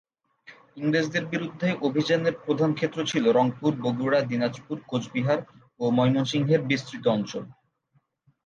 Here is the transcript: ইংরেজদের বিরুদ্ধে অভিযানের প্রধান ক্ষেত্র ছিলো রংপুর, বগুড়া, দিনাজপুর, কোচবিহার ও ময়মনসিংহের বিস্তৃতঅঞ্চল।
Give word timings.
ইংরেজদের 0.77 1.23
বিরুদ্ধে 1.25 1.67
অভিযানের 1.81 2.35
প্রধান 2.45 2.69
ক্ষেত্র 2.73 2.99
ছিলো 3.05 3.29
রংপুর, 3.31 3.71
বগুড়া, 3.81 4.19
দিনাজপুর, 4.21 4.77
কোচবিহার 4.87 5.39
ও 5.79 5.83
ময়মনসিংহের 5.89 6.61
বিস্তৃতঅঞ্চল। 6.61 7.43